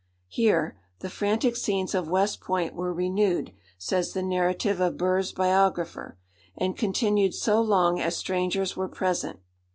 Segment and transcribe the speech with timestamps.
[0.29, 6.17] Here "the frantic scenes of West Point were renewed," says the narrative of Burr's biographer,
[6.57, 9.41] "and continued so long as strangers were present.